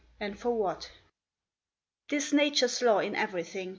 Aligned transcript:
And 0.19 0.39
for 0.39 0.49
what? 0.49 0.89
T 2.07 2.15
is 2.15 2.33
Nature 2.33 2.65
s 2.65 2.81
law 2.81 2.97
in 2.97 3.13
everything. 3.15 3.69